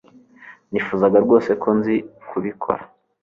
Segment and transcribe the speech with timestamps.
[0.71, 1.95] Nifuzaga rwose ko nzi
[2.29, 2.81] kubikora